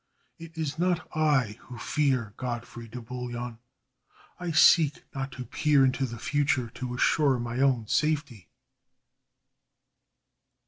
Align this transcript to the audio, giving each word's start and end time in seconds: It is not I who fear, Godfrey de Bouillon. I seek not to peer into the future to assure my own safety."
It 0.39 0.57
is 0.57 0.79
not 0.79 1.07
I 1.15 1.57
who 1.61 1.77
fear, 1.77 2.33
Godfrey 2.35 2.87
de 2.87 2.99
Bouillon. 3.01 3.59
I 4.39 4.49
seek 4.49 5.03
not 5.13 5.31
to 5.33 5.45
peer 5.45 5.85
into 5.85 6.07
the 6.07 6.17
future 6.17 6.71
to 6.71 6.95
assure 6.95 7.37
my 7.37 7.59
own 7.59 7.85
safety." 7.85 8.49